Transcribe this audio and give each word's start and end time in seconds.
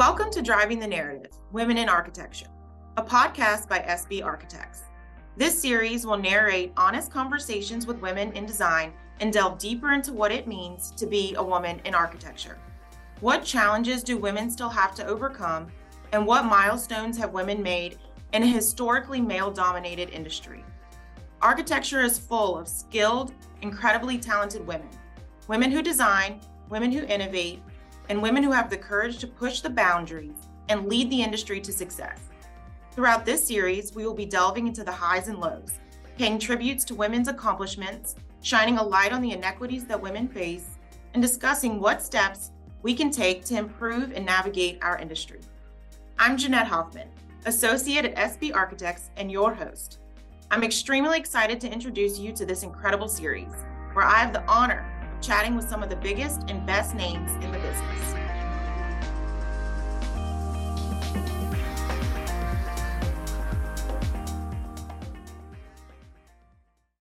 Welcome 0.00 0.30
to 0.30 0.40
Driving 0.40 0.78
the 0.78 0.86
Narrative 0.86 1.30
Women 1.52 1.76
in 1.76 1.90
Architecture, 1.90 2.46
a 2.96 3.02
podcast 3.02 3.68
by 3.68 3.80
SB 3.80 4.24
Architects. 4.24 4.84
This 5.36 5.60
series 5.60 6.06
will 6.06 6.16
narrate 6.16 6.72
honest 6.78 7.12
conversations 7.12 7.86
with 7.86 8.00
women 8.00 8.32
in 8.32 8.46
design 8.46 8.94
and 9.20 9.30
delve 9.30 9.58
deeper 9.58 9.92
into 9.92 10.14
what 10.14 10.32
it 10.32 10.46
means 10.46 10.90
to 10.92 11.06
be 11.06 11.34
a 11.34 11.42
woman 11.42 11.82
in 11.84 11.94
architecture. 11.94 12.56
What 13.20 13.44
challenges 13.44 14.02
do 14.02 14.16
women 14.16 14.48
still 14.48 14.70
have 14.70 14.94
to 14.94 15.06
overcome, 15.06 15.66
and 16.14 16.26
what 16.26 16.46
milestones 16.46 17.18
have 17.18 17.34
women 17.34 17.62
made 17.62 17.98
in 18.32 18.42
a 18.42 18.46
historically 18.46 19.20
male 19.20 19.50
dominated 19.50 20.08
industry? 20.08 20.64
Architecture 21.42 22.00
is 22.00 22.18
full 22.18 22.56
of 22.56 22.68
skilled, 22.68 23.34
incredibly 23.60 24.16
talented 24.16 24.66
women 24.66 24.88
women 25.46 25.70
who 25.70 25.82
design, 25.82 26.40
women 26.70 26.90
who 26.90 27.04
innovate, 27.04 27.60
and 28.10 28.20
women 28.20 28.42
who 28.42 28.50
have 28.50 28.68
the 28.68 28.76
courage 28.76 29.18
to 29.18 29.26
push 29.28 29.60
the 29.60 29.70
boundaries 29.70 30.48
and 30.68 30.88
lead 30.88 31.08
the 31.10 31.22
industry 31.22 31.60
to 31.60 31.72
success. 31.72 32.18
Throughout 32.90 33.24
this 33.24 33.46
series, 33.46 33.94
we 33.94 34.04
will 34.04 34.14
be 34.14 34.26
delving 34.26 34.66
into 34.66 34.82
the 34.82 34.90
highs 34.90 35.28
and 35.28 35.38
lows, 35.38 35.78
paying 36.18 36.36
tributes 36.36 36.84
to 36.86 36.94
women's 36.96 37.28
accomplishments, 37.28 38.16
shining 38.42 38.78
a 38.78 38.82
light 38.82 39.12
on 39.12 39.22
the 39.22 39.30
inequities 39.30 39.86
that 39.86 40.02
women 40.02 40.26
face, 40.26 40.70
and 41.14 41.22
discussing 41.22 41.78
what 41.78 42.02
steps 42.02 42.50
we 42.82 42.94
can 42.94 43.12
take 43.12 43.44
to 43.44 43.56
improve 43.56 44.10
and 44.12 44.26
navigate 44.26 44.82
our 44.82 44.98
industry. 44.98 45.38
I'm 46.18 46.36
Jeanette 46.36 46.66
Hoffman, 46.66 47.08
Associate 47.46 48.04
at 48.04 48.16
SB 48.16 48.52
Architects 48.52 49.10
and 49.18 49.30
your 49.30 49.54
host. 49.54 50.00
I'm 50.50 50.64
extremely 50.64 51.16
excited 51.16 51.60
to 51.60 51.72
introduce 51.72 52.18
you 52.18 52.32
to 52.32 52.44
this 52.44 52.64
incredible 52.64 53.08
series, 53.08 53.54
where 53.92 54.04
I 54.04 54.16
have 54.16 54.32
the 54.32 54.44
honor 54.46 54.84
of 55.14 55.20
chatting 55.20 55.54
with 55.54 55.68
some 55.68 55.84
of 55.84 55.90
the 55.90 55.96
biggest 55.96 56.50
and 56.50 56.66
best 56.66 56.96
names 56.96 57.30
in 57.44 57.52
the 57.52 57.58
business. 57.58 57.99